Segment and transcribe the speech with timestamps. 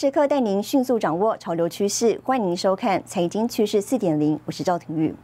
[0.00, 5.14] 时刻带您迅速掌握潮流趋势，欢迎您收看《财经趋势四点零》，我是赵廷玉。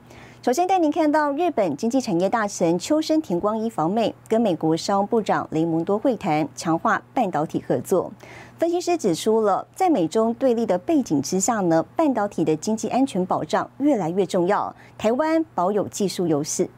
[0.42, 8.12] 首先带您看到日本经济产业大臣秋生田光一访美，跟美国商务部长雷蒙多会谈，强化半导体合作。
[8.58, 16.68] 分析师指出了，在美中对立的背景之下呢，半导体的经济安全保障越来越重要，台湾保有技术优势。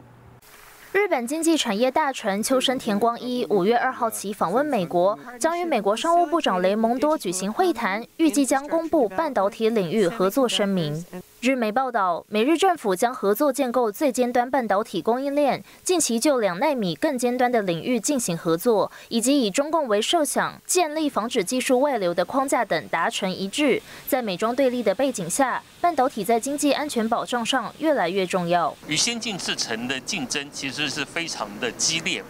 [0.91, 11.05] 日本经济产业大臣秋生田光一五月二号起访问美国，将与美国商务部长雷蒙多举行会谈，预计将公布半导体领域合作声明。
[11.41, 23.81] 日媒报道，美日政府将合作建构最尖端半导体供应链，近期就两纳米更尖端的领域进行合作，以及以中共为设想建立防止技术外流的框架等达成一致。
[24.05, 28.75] 在美中对立的背景下，半导体在经济安全保障上越来越重要。
[28.87, 32.23] 与先进制程的竞争其实是非常的激烈。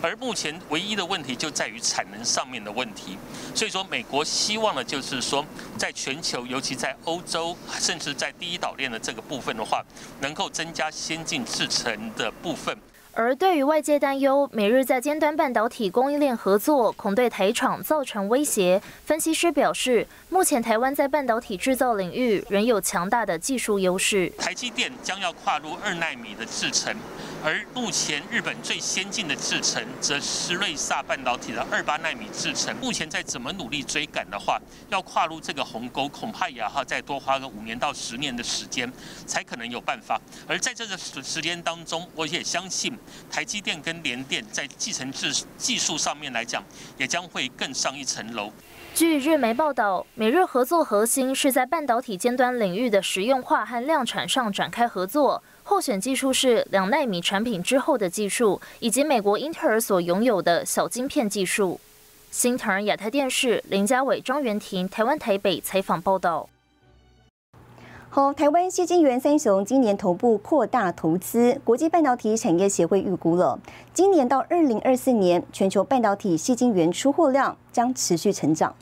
[0.00, 3.16] 而目前唯一的问题就在于产能上面的问题，
[3.54, 5.46] 所以说美国希望的就是说，
[5.78, 9.80] 在全球，尤其在欧洲，甚至在第一岛链的这个部分的话，
[10.20, 12.76] 能够增加先进制程的部分。
[13.14, 24.32] 而对于外界担忧，美日在尖端半导体供应链合作恐对台厂造成威胁，分析师表示，目前台湾在半导体制造领域仍有强大的技术优势。
[24.38, 26.96] 台积电将要跨入二纳米的制程，
[27.44, 32.74] 而目前日本最先进的制程则是瑞萨半导体的二八纳米制程。
[32.76, 38.90] 目前再怎么努力追赶的话，要跨入这个鸿沟，恐怕也要再多花个五年到十年的时间，
[39.26, 40.20] 才可能有办法。
[40.46, 42.96] 而在这个时时间当中，我也相信。
[43.28, 46.62] 台积电跟联电在继承制技术上面来讲，
[46.96, 48.52] 也将会更上一层楼。
[48.94, 61.80] 据日媒报道，美日合作核心是在半导体尖端领域的实用化和量产上展开合作，候选技术是两纳米产品之后的技术，以及美国英特尔所拥有的小晶片技术。
[62.30, 66.48] 新唐亚太电视林家伟、庄元婷，台湾台北采访报道。
[68.08, 73.58] 好，台湾西金元三雄今年头部扩大投资，国际半导体产业协会预估了，
[73.94, 78.74] 今年到二零二四年，全球半导体西金元出货量将持续成长。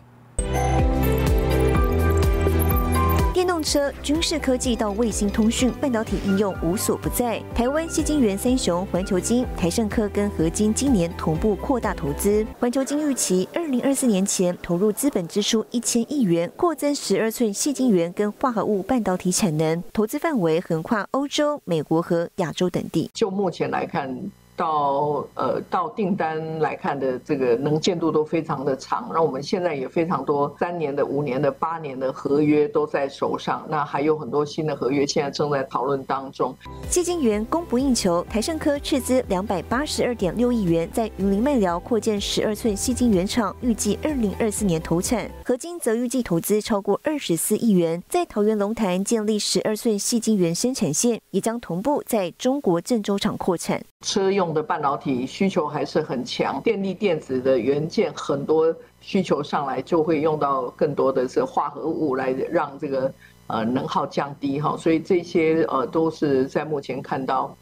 [3.50, 7.42] 动车、军事科技到卫星通讯、半导体应用无所不在。
[7.52, 12.46] 台湾矽晶圆三雄环球金、台盛科跟合金今年同步扩大投资。
[12.60, 23.10] 环球金预期二零二四年前投入资本支出一千亿元，扩增十二寸矽晶圆跟化合物半导体产能，投资范围横跨欧洲、美国和亚洲等地。
[23.12, 24.30] 就目前来看。
[24.60, 36.54] 到呃到订单来看的这个能见度都非常的长，那我们现在也非常多三年的、五年的、八年的合约都在手上，那还有很多新的合约现在正在讨论当中。
[36.90, 45.26] 基金源供不应求，台盛科斥资两百八十二点六亿元在云林麦寮扩建十二寸细晶圆厂，预计二零二四年投产。
[45.42, 53.80] 合金则预计投资超过二十四亿元，在桃园龙潭建立十二寸细晶圆生产线，也将同步在中国郑州厂扩产。
[54.06, 63.12] 车用的半导体需求还是很强，电力电子的元件很多需求上来，就会用到更多的是化合物来让这个
[63.46, 67.54] 呃能耗降低哈，所以这些呃都是在目前看到。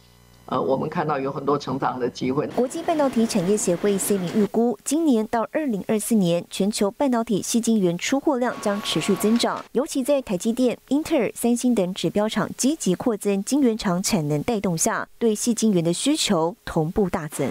[0.51, 2.47] 呃，我们看到有很多成长的机会。
[2.49, 17.51] 国际半导体产业协会 C 名预估，今年到二零二四年，全球半导体细晶圆出货量将持续增长，尤其在台积电、英特尔、三星等指标厂积极扩增晶圆厂产能带动下，对细晶圆的需求同步大增。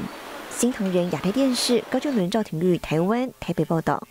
[0.49, 4.01] 新唐人亚太电视高俊伦、赵廷玉，台湾台北报道。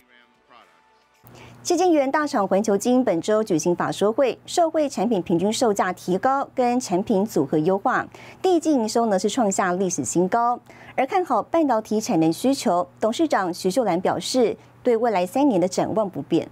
[1.66, 8.06] 基金元大厂环球金本周举行法说会，受惠产品平均售价提高，跟产品组合优化，
[8.40, 10.60] 第一季营收呢是创下历史新高。
[10.94, 16.48] 而看好半导体产能需求，董事长徐秀兰表示，对未来三年的展望不变。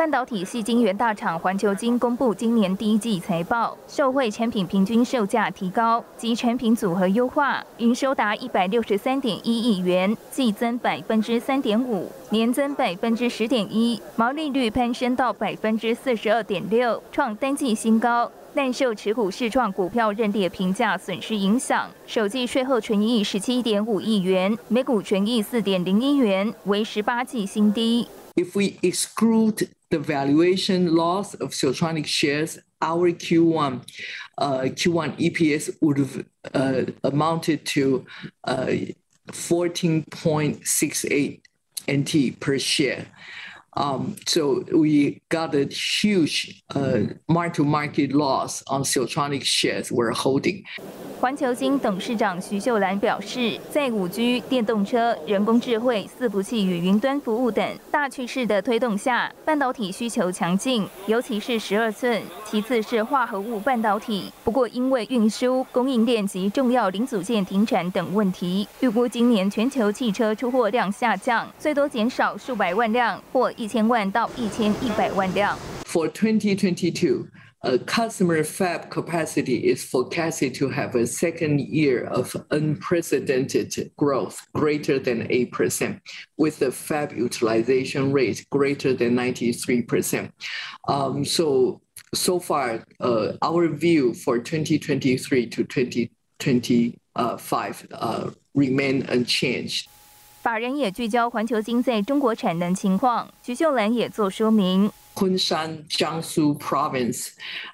[0.00, 18.32] 半导体系晶圆大厂环球晶公布今年第一季财报，受惠产品平均售价提高及产品组合优化，营收达一百六十三点一亿元，季增百分之三点五，年增百分之十点一，毛利率攀升到百分之四十二点六，创单季新高。
[18.54, 28.08] 但受持股市创股票认列评价损失影响，首季税后纯益十七点五亿元，每股权益四点零一元，为十八季新低。
[28.36, 33.82] If we exclude the valuation loss of Siltronic shares, our Q1
[34.40, 38.06] uh, Q1 EPS would have uh, amounted to
[38.44, 38.74] uh,
[39.28, 41.40] 14.68
[41.90, 43.06] NT per share.
[43.76, 50.64] Um, so we got a huge uh, mark-to-market loss on Siltronic shares we're holding.
[51.20, 64.32] 环球金董事长徐秀兰表示，在五 G、电动车、人工智慧、伺服器与云端服务等大趋势的推动下，半导体需求强劲，尤其是十二寸，其次是化合物半导体。
[64.42, 75.57] 不过，因为运输、供应链及重要零组件停产等问题，预估今年全球汽车出货量下降，最多减少数百万辆，或一千万到一千一百万辆。
[75.85, 77.27] For 2022.
[77.65, 84.99] uh, customer fab capacity is forecasted to have a second year of unprecedented growth, greater
[84.99, 85.99] than 8%,
[86.37, 90.31] with the fab utilization rate greater than 93%.
[90.87, 91.81] Um, so,
[92.13, 99.89] so far, uh, our view for 2023 to 2025 uh, remain unchanged.
[100.41, 104.91] 法人也聚焦环球金在中国产能情况，徐秀兰也做说明。
[105.15, 107.29] Kunshan, Jiangsu province,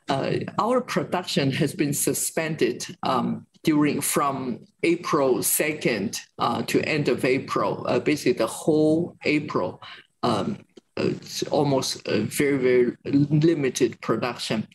[0.07, 7.25] uh, our production has been suspended um, during from April 2nd uh, to end of
[7.25, 9.81] April, uh, basically the whole April.
[10.21, 10.57] Um,
[10.97, 14.67] it's almost a very, very limited production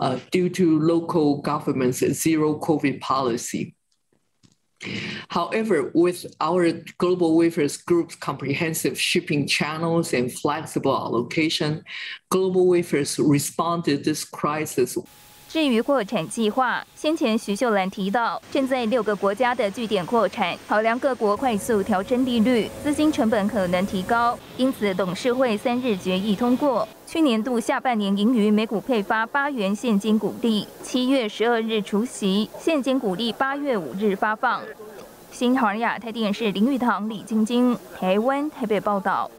[0.00, 3.74] uh, due to local government's zero COVID policy.
[5.29, 11.83] However, with our Global Wafers Group's comprehensive shipping channels and flexible allocation,
[12.29, 14.97] Global Wafers responded this crisis
[15.49, 34.61] 至于扩产计划，先前徐秀兰提到，正在六个国家的据点扩产，考量各国快速调升利率，资金成本可能提高，因此董事会三日决议通过，去年度下半年盈余每股配发八元现金股利，七月十二日除息，现金股利八月五日发放。
[35.31, 39.31] 新唐亚太电视林玉堂、李晶晶，台湾台北报道。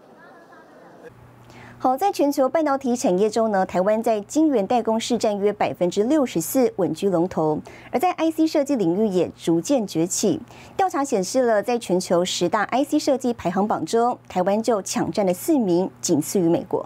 [1.82, 7.58] 好，在全球半导体产业中呢，台湾在晶圆代工市占约百分之六十四，稳居龙头；
[7.90, 10.38] 而在 IC 设计领域也逐渐崛起。
[10.76, 16.84] 调查显示了，在全球十大 IC 设计排行榜中，台湾就抢占了四名，仅次于美国。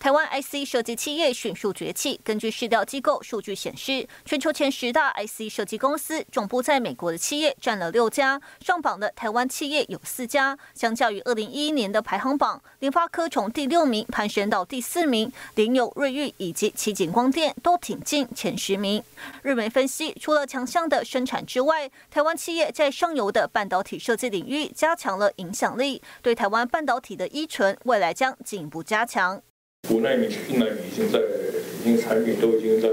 [0.00, 2.18] 台湾 IC 设计企业迅速崛起。
[2.24, 10.58] 根据市调机构数据显示，全球前十大 IC 设计公司总部在美国的企业占了六家，上榜的台湾企业有四家。
[10.74, 19.04] 相较于二零一一年的排行榜，联发科从第六名攀升到第四名，联友、瑞昱以及奇景光电都挺进前十名。
[19.42, 29.42] 日媒分析，除了强项的生产之外，台湾企业在上游的半导体设计领域加强了影响力，对台湾半导体的依存未来将进一步加强。
[29.88, 32.88] 五纳米、一纳米已经在，已经产品都已经在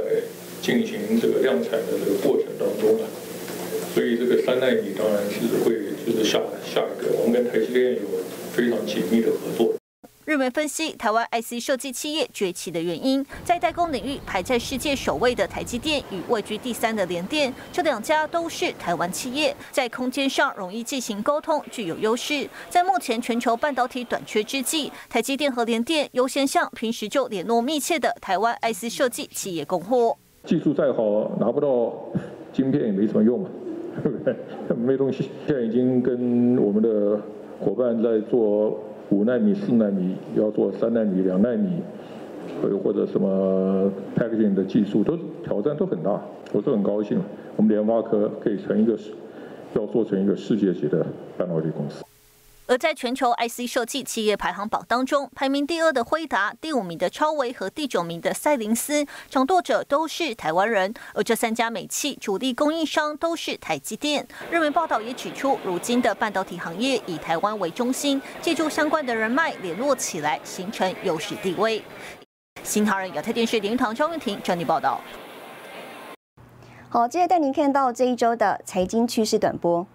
[0.61, 3.07] 进行这个量产的这个过程当中了，
[3.93, 5.75] 所以这个三纳米当然是会
[6.05, 8.01] 就是下下一个，我们跟台积电有
[8.51, 9.66] 非常紧密的合作。
[10.37, 22.47] 媒分析，台湾 IC 设计企业崛起的原因，在代工领域排在世界首位的台积电与位居第三的联电，这两家都是台湾企业，在空间上容易进行沟通，具有优势。
[22.69, 30.15] 在目前全球半导体短缺之际，台积电和联电优先向平时就联络密切的台湾 IC 设计企业供货。
[30.43, 31.93] 技术再好，拿不到
[32.53, 33.49] 晶片也没什么用嘛，
[34.03, 34.35] 对不对？
[34.75, 37.19] 没东西，现在已经跟我们的
[37.59, 38.79] 伙伴在做。
[39.09, 41.81] 五纳米、四纳米要做三纳米、两纳米，
[42.61, 46.21] 或或者什么 packaging 的技术，都挑战都很大。
[46.53, 47.19] 我是很高兴，
[47.55, 48.97] 我们联发科可以成一个
[49.75, 51.05] 要做成一个世界级的
[51.37, 52.06] 半导体公司。
[52.67, 60.93] 而在全球 IC 设计企业排行榜当中，排名第二的辉达、第五名的超微和第九名的赛灵思，掌舵者都是台湾人。
[61.13, 64.27] 而这三家美企主力供应商都是台积电。
[64.51, 71.81] 日文报道也指出，如今的半导体行业以台湾为中心，借助相关的人脉联络起来，形成优势地位。
[72.63, 74.99] 新唐人亚太电视林堂张玉婷整理报道。
[76.89, 79.87] 好，接着带您看到这一周的财经趋势短波。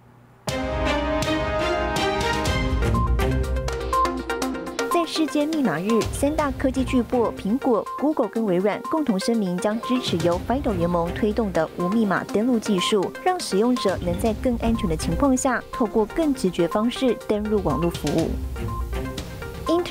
[5.14, 18.31] 世界密码日，三大科技巨擘苹果、Google 跟微软共同声明，将支持由 FIDO 联盟推动的无密码登录技术，让使用者能在更安全的情况下，透过更直觉方式登录网络服务。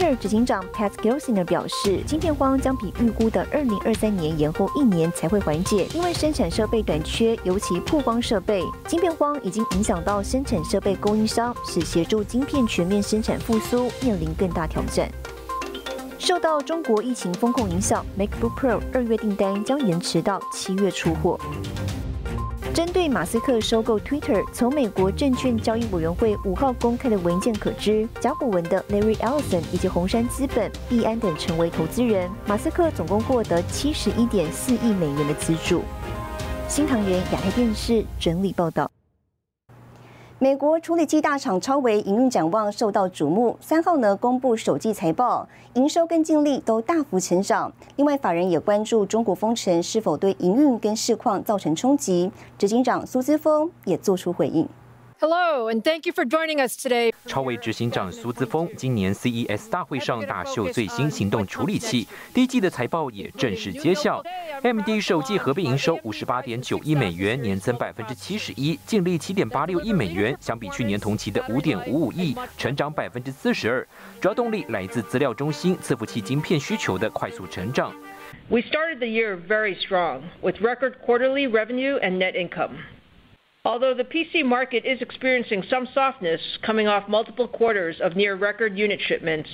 [0.06, 8.64] 尔执行长 Pat Gelsinger 表示，晶片荒将比预估的2023年延后一年才会缓解，因为生产设备短缺，尤其曝光设备。
[8.88, 15.10] 晶片荒已经影响到生产设备供应商，使协助晶片全面生产复苏面临更大挑战。
[16.18, 21.40] 受到中国疫情风控影响，MacBook Pro 二月订单将延迟到七月出货。
[22.82, 32.28] 针对马斯克收购 Twitter，从美国证券交易委员会五号公开的文件可知，甲骨文的 Larry Ellison 以及红杉资本、币安等成为投资人。
[32.48, 35.84] 马斯克总共获得七十一点四亿美元的资助。
[36.68, 38.90] 新唐人亚太电视整理报道。
[40.44, 47.72] 美国处理器大厂超维营运展望受到瞩目，三号呢公布首季财报，营收跟净利都大幅成长。
[47.98, 52.32] 另外，法人也关注中国封城是否对营运跟市况造成冲击。
[52.58, 54.68] 执行长苏姿峰也做出回应。
[55.22, 57.14] Hello, and thank you for joining us today.
[57.28, 64.24] 超微执行长苏姿峰今年 CES 大会上大秀最新行动处理器，第一季的财报也正式揭晓。
[64.64, 73.88] MD 首季合并营收五十八点九亿美元，年增百分之七十一，净利七点八六亿美元，相比去年同期的五点五五亿，成长百分之四十二。
[74.20, 77.94] 主要动力来自资料中心伺服器晶片需求的快速成长。
[78.50, 82.72] We started the year very strong with record quarterly revenue and net income.
[83.64, 88.76] Although the PC market is experiencing some softness coming off multiple quarters of near record
[88.76, 89.50] unit shipments,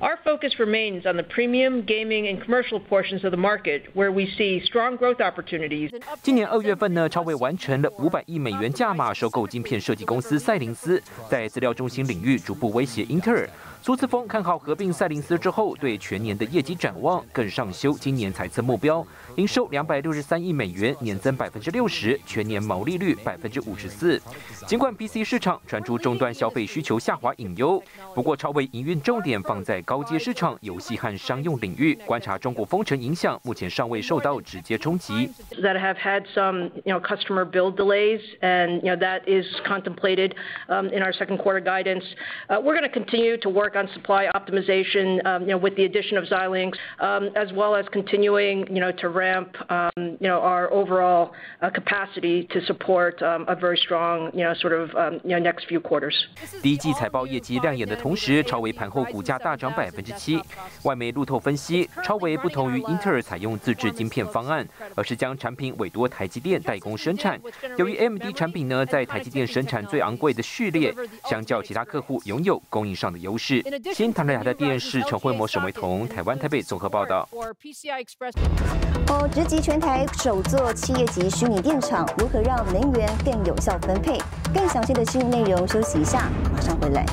[0.00, 4.26] our focus remains on the premium, gaming, and commercial portions of the market where we
[4.36, 5.90] see strong growth opportunities.
[6.22, 13.48] 今年二月份呢，超微完成了五百亿美元价码收购晶片设计公司赛灵思，在资料中心领域逐步威胁英特尔。
[13.82, 24.20] 苏次峰看好合并赛灵思之后，对全年的业绩展望更上修今年财测目标，营收两百六十三亿美元，年增百分之六十，全年毛利率百分之五十四。
[24.66, 27.82] 尽管 PC 市场传出终端消费需求下滑隐忧，
[28.14, 31.93] 不过超微营运重点放在高阶市场、游戏和商用领域。
[32.05, 35.29] 观察中国封城影响，目前尚未受到直接冲击。
[35.61, 40.31] That have had some, you know, customer build delays, and you know that is contemplated
[40.69, 42.03] in our second quarter guidance.
[42.49, 43.75] We're going to continue to work.
[43.75, 47.85] on supply optimization, um, you know, with the addition of Xilinx, um, as well as
[47.91, 53.45] continuing, you know, to ramp, um, you know, our overall uh, capacity to support um,
[53.47, 56.15] a very strong, you know, sort of, um, you know, next few quarters.
[56.61, 60.42] 第一季财报业绩亮眼的同时，超微盘后股价大涨 百分之七。
[60.82, 67.40] 外媒路透分析，超维不同于英特尔采用自制晶片方案，而是将产品委托台积电代工生产。
[67.78, 70.94] 由于 M D 产品呢在台积电生产最昂贵的序列，
[71.24, 73.64] 相较其他客户拥有供应上的优势。
[73.94, 77.28] 新唐人亚的电视陈慧模、沈维彤，台湾台北综合报道。
[77.32, 84.18] 哦，直击全台首座企业级虚拟电厂，如何让能源更有效分配？
[84.54, 87.04] 更详细的新闻内容，休息一下，马上回来。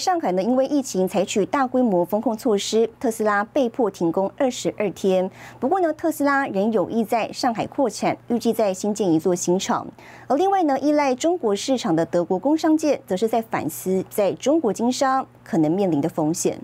[0.00, 5.30] 上海呢，因为疫情采取大规模封控措施，特斯拉被迫停工二十二天。
[5.60, 9.86] 不过呢，特斯拉仍有意在上海扩产，预计在新建一座新厂。
[10.26, 16.58] 而另外呢，依赖中国市场的德国工商界，则是在反思在中国经商可能面临的风险。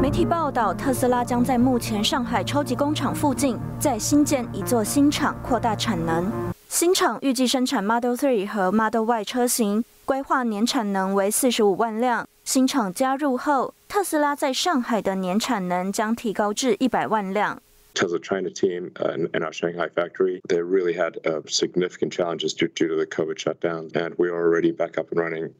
[0.00, 6.32] 媒体报道，特斯拉将在目前上海超级工厂附近再新建一座新厂，扩大产能。
[6.66, 9.84] 新厂预计生产 Model 3和 Model Y 车型。
[10.09, 12.27] 规划年产能为四十五万辆。
[12.43, 17.61] 新厂加入后，特斯拉在上海的年产能将提高至一百万辆。
[17.95, 22.67] Tesla China team uh, in, in, our Shanghai factory, they really had uh, significant challenges due,
[22.67, 25.53] due, to the COVID shutdown, and we are already back up and running.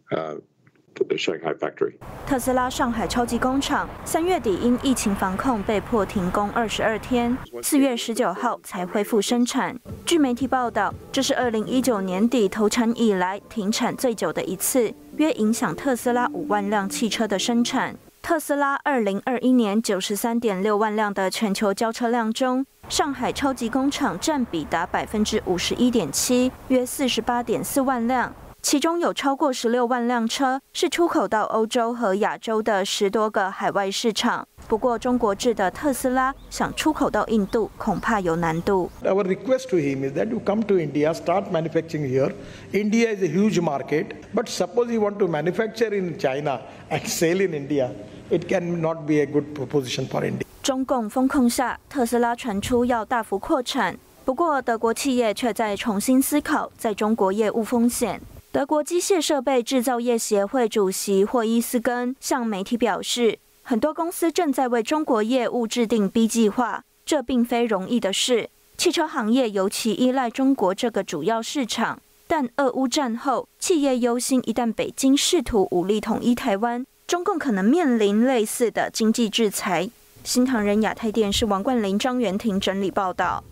[2.26, 9.76] 特斯拉上海超级工厂三月底因疫情防控被迫停工二十二天，四月十九号才恢复生产。
[10.06, 17.96] 据媒体报道，这是二零一九年底投产以来停产最久的一次，约影响特斯拉五万辆汽车的生产。
[18.22, 28.32] 特斯拉二零二一年九十三点六万辆的全球交车量中，上海超级工厂占比达百分之五十一点七，约四十八点四万辆。
[28.62, 34.46] 其中有超过十六万辆车是出口到欧洲和亚洲的十多个海外市场。
[34.68, 38.90] 不过，中国制的特斯拉想出口到印度恐怕有难度。
[39.02, 42.32] Our request to him is that you come to India, start manufacturing here.
[42.72, 47.40] India is a huge market, but suppose you want to manufacture in China and sell
[47.40, 47.90] in India,
[48.30, 50.44] it cannot be a good proposition for India.
[50.62, 58.20] 中共风控下，特斯拉传出要大幅扩产，不过德国企业却在重新思考在中国业务风险。
[58.52, 68.50] 德国机械设备制造业协会主席霍伊斯根向媒体表示，很多公司正在为中国业务制定 B 计划，这并非容易的事。
[68.76, 79.88] 汽车行业尤其依赖中国这个主要市场，但俄乌战后，企业忧心一旦北京试图武力统一台湾，中共可能面临类似的经济制裁。
[80.24, 83.44] 新唐人亚太电视王冠林、张元婷整理报道。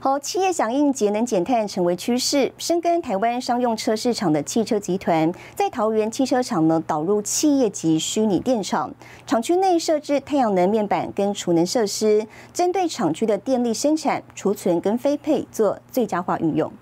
[0.00, 8.94] 好，企业响应节能减碳成为趋势，深耕台湾商用车市场的汽车集团，在桃园汽车厂呢导入企业级虚拟电厂，
[9.26, 16.72] 厂区内设置太阳能面板跟储能设施，针对厂区的电力生产、储存跟分配做最佳化运用。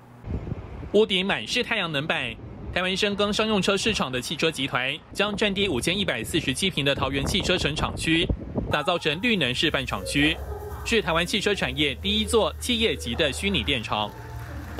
[0.93, 2.35] 屋顶满是太阳能板，
[2.75, 8.29] 台湾深耕商用车市场的汽车集团，将占地五千一百四十七平的桃园汽车城厂区，
[8.71, 10.37] 打造成绿能示范厂区。
[10.89, 14.09] 是台湾汽车产业第一座企业级的虚拟电厂。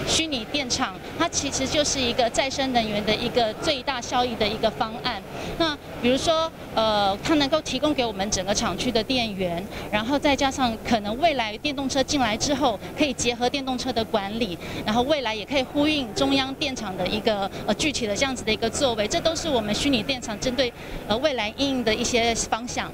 [0.07, 5.21] 虚拟电厂它其实就是一个再生能源的一个最大效益的一个方案。
[5.59, 9.61] 那比如说，呃，它能够提供给我们整个厂区的电源，
[9.91, 19.09] 然后再加上可能未来电动车进来之后，可以结合电动车的管理，然后未来也可以呼应中央电厂的一个呃具体的这样子的一个作为。
[19.09, 20.73] 这都是我们虚拟电厂针对
[21.09, 22.93] 呃未来应用的一些方向。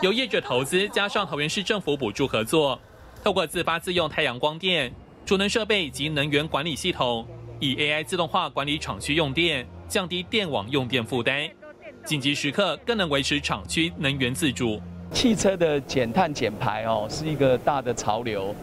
[0.00, 2.78] 由业者投资，加上桃园市政府补助合作，
[3.24, 4.92] 透过自发自用太阳光电、
[5.26, 7.26] 储能设备及能源管理系统，
[7.58, 11.50] 以 AI 自动化管理厂区用电，降低电网用电负担。
[12.04, 14.80] 紧急时刻更能维持厂区能源自主。
[15.12, 18.54] 汽车的减碳减排哦，是一个大的潮流。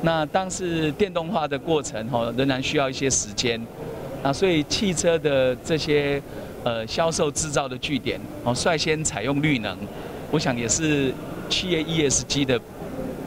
[0.00, 3.60] 那当是电动化的过程哦，仍然需要一些时间。
[4.22, 6.22] 那所以汽车的这些
[6.62, 9.76] 呃销售制造的据点哦，率先采用绿能。
[10.34, 11.14] 我想也是
[11.48, 12.60] 企业 ESG 的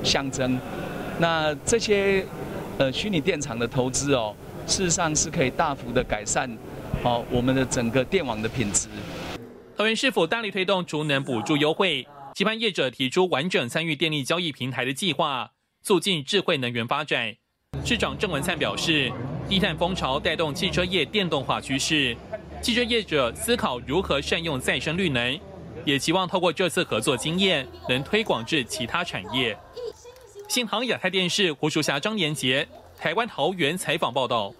[0.03, 0.59] 象征。
[1.17, 2.25] 那这些
[2.77, 4.35] 呃虚拟电厂的投资哦，
[4.67, 6.51] 事实上是可以大幅的改善
[7.03, 8.89] 哦我们的整个电网的品质。
[9.77, 17.33] 桃园市府大力推动储能补助优惠，期盼业者提出完整参与电力交易平台的计划，促进智慧能源发展。
[17.85, 19.09] 市长郑文灿表示，
[19.47, 22.17] 低碳风潮带动汽车业电动化趋势，
[22.61, 25.39] 汽车业者思考如何善用再生绿能。
[25.87, 29.57] 也期望透过这次合作经验，能推广至其他产业。
[30.49, 32.67] 新航亚太电视胡淑霞、张延杰，
[32.97, 34.53] 台湾桃园采访报道。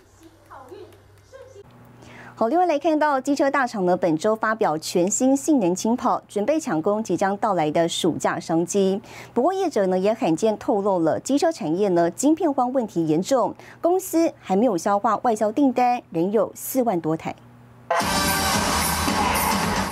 [2.33, 9.01] 好，另外来看到机车大厂呢，本周发表全新性能轻跑，准备抢攻即将到来的暑假商机。
[9.33, 17.35] 不过业者呢也罕见透露了，机车产业呢晶片荒问题严重，公司还没有消化外销订单，仍有四万多台。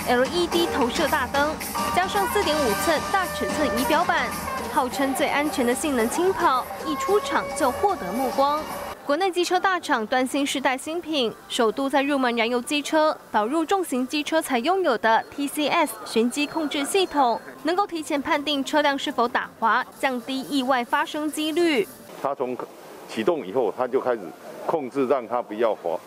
[0.08, 1.52] LED 投射大灯，
[1.96, 4.28] 加上4.5寸大尺寸仪表板，
[4.72, 8.62] 号称最安全的性能轻跑，一出厂就获得目光。
[9.04, 21.86] 国内机车大厂端新世代新品，首度在入门燃油机车导入重型机车才拥有的 TCS 循机控制系统，能够提前判定车辆是否打滑，降低意外发生几率。
[22.22, 22.56] 它从
[23.08, 24.20] 启动以后，它就开始
[24.66, 25.98] 控制，让它不要滑，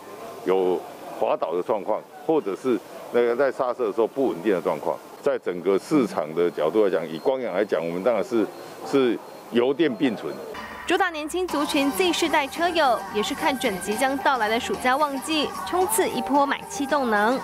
[0.46, 0.80] 有
[1.18, 2.80] 滑倒的状况，或者是。
[3.12, 8.46] 那个在刹车的时候不稳定的状况，在整个市场的角度来讲，以光阳来讲，我们当然是
[8.86, 9.18] 是
[9.50, 10.32] 油电并存。
[10.86, 17.38] 主打年轻族群 Z 世代车友，也是看准即将到来的暑假旺季，冲刺一波买气动能。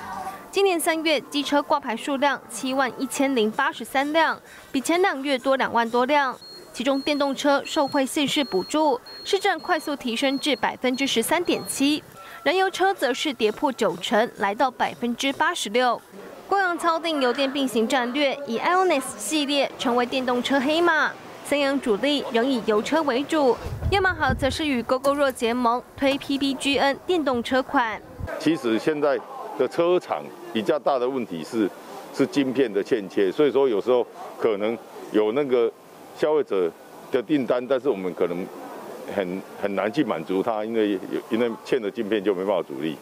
[0.51, 4.41] 今年三月机车挂牌数量七万一千零八十三辆，
[4.73, 6.37] 比前两月多两万多辆。
[6.73, 12.03] 其中电动车受惠县市补助，市占快速提升至百分之十三点七。
[12.47, 16.01] 燃油车则是跌破九成，来到百分之八十六。
[16.49, 21.11] 光阳敲定油电并行战略，以 Ionis 系列成为电动车黑马。
[21.45, 23.57] 三洋主力仍以油车为主，
[23.91, 28.01] 亚马哈则是与 GoGo 若结盟，推 PBGN 电动车款。
[28.39, 29.19] 其实现在
[29.59, 31.69] 的车厂比较大的问题是，
[32.15, 34.07] 是晶片的欠缺，所以说有时候
[34.39, 34.79] 可能
[35.11, 35.69] 有那个
[36.17, 36.71] 消费者
[37.11, 38.47] 的订单，但是我们可能。
[39.15, 42.97] 很很难去满足它，因为有因为欠的晶片就没办法主力。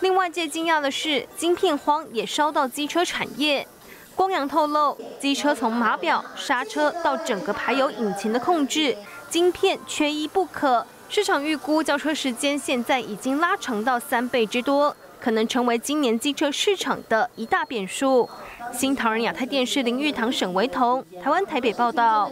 [0.00, 3.66] 另外，最惊讶的是，晶片荒也烧到机车产业。
[4.14, 8.96] 光阳透露，机车从码表、刹车到整个排油引擎的控制，
[9.28, 10.86] 晶片缺一不可。
[11.08, 18.28] 市场预估交车时间现在已经拉长到三倍之多，可能成为今年机车市场的一大变数。
[18.72, 22.30] 新唐人亚太电视林玉堂、沈维彤，台湾台北报道。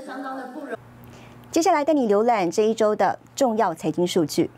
[1.55, 4.51] 接下来带你浏览这一周的重要财经数据。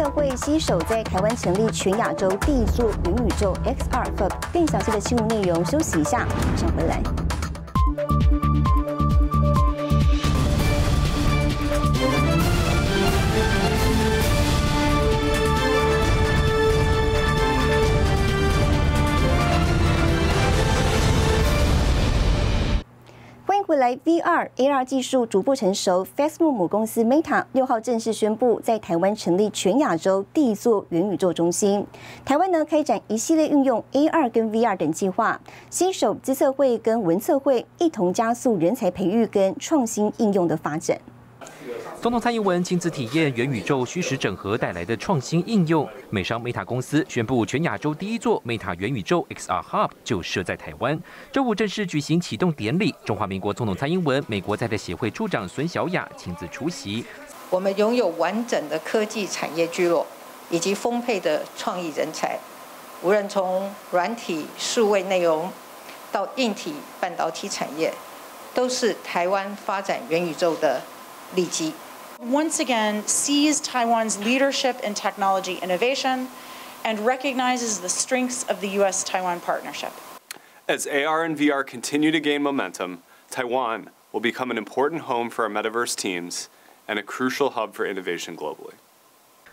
[0.00, 4.32] 特会携手在台湾成立全亚洲第一座云宇宙 XR Hub。
[4.50, 7.19] 更详细的新闻内容，休息一下，马上回来。
[23.70, 31.86] 未来 VR、AR 技术逐步成熟，Facebook 母公司 Meta 六号正式宣布，在台湾成立全亚洲第一座元宇宙中心。
[32.24, 40.98] 台湾呢开展一系列运用 AR 跟 VR 等计划，新手机测会跟文测会，一同加速人才培育跟创新应用的发展。
[42.00, 45.88] 总统蔡英文亲自体验元宇宙虚实整合带来的创新应用。
[46.08, 50.98] 美商 Meta 公司宣布，全亚洲第一座 Meta 元宇宙 XR Hub 就设在台湾。
[51.30, 57.04] 周五正式举行启动典礼，中华民国总统蔡英文、美国在台协会处长孙小雅亲自出席。
[57.50, 60.06] 我们拥有完整的科技产业聚落，
[60.48, 62.38] 以及丰沛的创意人才。
[63.02, 65.50] 无论从软体、数位内容
[66.12, 67.92] 到硬体半导体产业，
[68.54, 70.80] 都是台湾发展元宇宙的
[71.34, 71.72] 利基。
[72.20, 76.28] once again sees Taiwan's leadership in technology innovation
[76.84, 79.02] and recognizes the strengths of the U.S.
[79.04, 79.92] Taiwan partnership.
[80.68, 85.44] As AR and VR continue to gain momentum, Taiwan will become an important home for
[85.44, 86.48] our metaverse teams
[86.86, 88.74] and a crucial hub for innovation globally.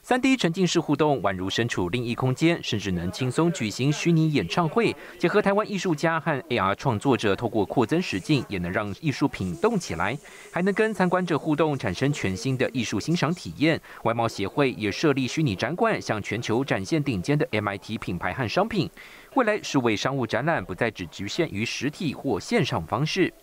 [0.07, 4.95] 三 D 沉浸式互动宛如身处另一空间，甚至能轻松举行虚拟演唱会。
[5.19, 10.17] 结合台湾艺术家和 AR 创作者，透过扩增实境，也能让艺术品动起来，
[10.49, 13.77] 还能跟参观者互动，产生全新的艺术欣赏体验。
[14.03, 18.89] 外贸协会也设立虚拟展馆，向全球展现顶尖的 MIT 品牌和商品。
[19.33, 23.33] 未来数位商务展览不再只局限于实体或线上方式，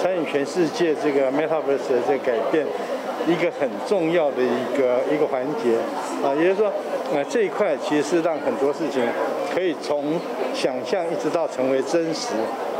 [0.00, 2.66] 参与全世界这个 Metaverse 的这改变。
[3.26, 5.76] 一个很重要的一个一个环节
[6.22, 6.72] 啊，也就是说，
[7.12, 9.02] 那这一块其实是让很多事情
[9.54, 10.20] 可以从
[10.54, 12.28] 想象一直到成为真实，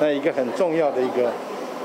[0.01, 1.33] 那一个很重要的一个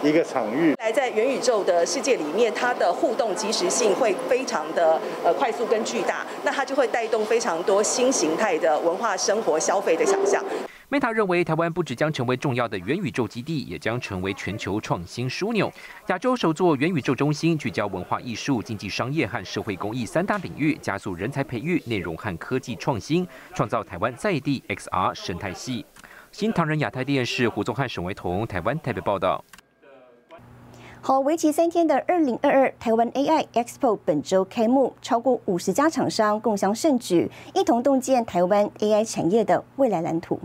[0.03, 0.75] 一个场域。
[0.79, 10.43] 来在元宇宙的世界里面，它的互动及时性会非常的呃快速跟巨大，那它就会带动非常多新形态的文化生活消费的想象。
[10.91, 15.71] Meta 认为，台湾不只将成为重要的元宇宙基地，也将成为全球创新枢纽。
[16.07, 25.85] 亚洲首座元宇宙中心，聚焦文化艺术、经济商业和社会公益三大领域，加速人才培育、内容和科技创新，创造台湾在地 XR 生态系。
[26.31, 29.45] 新唐人亚太电视胡宗汉、沈维彤，台湾台北报道。
[31.01, 40.39] 好，为期三天的二零二二台湾 AI Expo 本周开幕，超过五十家厂商共享盛举，一同洞见台湾 AI 产业的未来蓝图。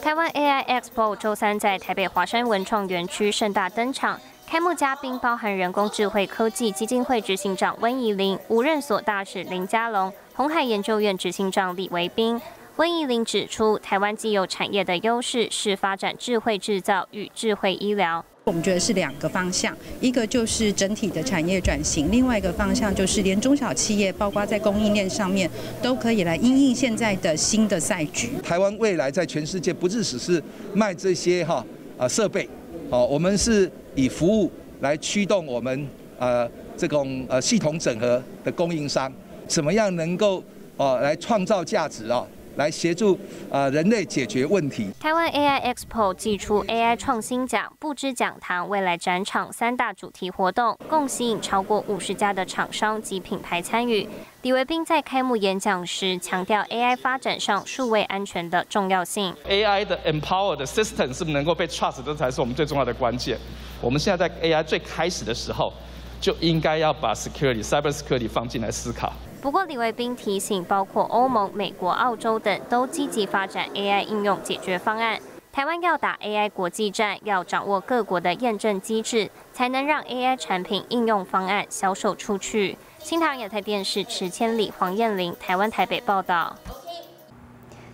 [0.00, 12.40] 台湾 AI Expo 周三在台北华山文创园区盛大登场，开幕嘉宾包含人工智慧科技基金会执行长温怡玲、无任所大使林佳龙、红海研究院执行长李维斌。
[12.76, 18.24] 温怡玲指出，台湾既有产业的优势是发展智慧制造与智慧医疗。
[18.48, 25.48] 我们觉得是两个方向，一个就是整体的产业转型，另外一个方向就是连中小企业，包括在供应链上面，
[25.82, 28.30] 都可以来应应现在的新的赛局。
[28.42, 31.62] 台湾未来在全世界不是只是卖这些哈
[31.98, 32.48] 啊设备，
[32.88, 35.86] 好，我们是以服务来驱动我们
[36.18, 39.12] 呃这种呃系统整合的供应商，
[39.46, 40.42] 怎么样能够
[40.78, 42.26] 哦来创造价值啊？
[42.58, 43.18] 来协助
[43.50, 44.90] 啊人类解决问题。
[45.00, 54.06] 台湾 AI Expo 寄出 AI 创新奖、布置讲堂、未来展场三大主题活动，共吸引超过五十家的厂商及品牌参与。
[54.42, 59.32] 李维斌在开幕演讲时强调，AI 发展上数位安全的重要性。
[59.48, 63.38] AI 的 empowered system 是不是能够被 trust，这才是我们最重要的关键。
[63.80, 65.72] 我们现在在 AI 最开始的时候，
[66.20, 69.12] 就应该要把 security、cyber security 放进来思考。
[69.40, 75.20] 不过，李维斌提醒，包括欧盟、美国、澳洲等都积极发展 AI 应用解决方案。
[75.52, 82.76] 台湾要打 AI 国际战，要掌握各国的验证机制，才能让 AI 产品应用方案销售出去。
[82.98, 86.56] 新唐亚太电视池千里、黄燕玲，台湾台北报道。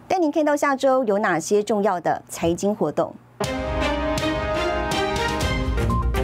[0.09, 3.14] 带您看到下周有哪些重要的财经活动。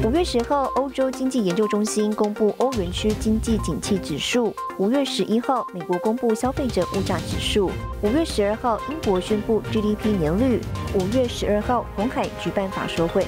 [0.02, 7.70] 五月十号，欧洲经济研究中心公布欧元区经济景气指数；五月十一号，美国公布消费者物价指数；
[8.02, 10.58] 五月十二号，英国宣布 GDP 年率；
[10.94, 13.26] 五月十二号，红海举办法说会。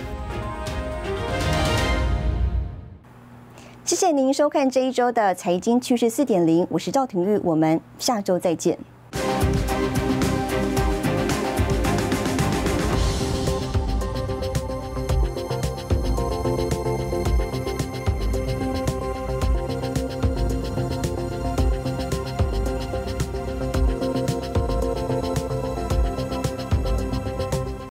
[3.84, 8.78] 谢谢您收看这一周的财经趋势四点零，我是赵廷玉，我们下周再见。